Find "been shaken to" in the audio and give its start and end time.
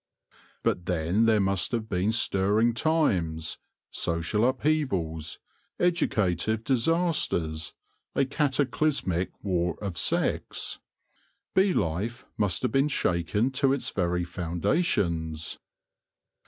12.71-13.73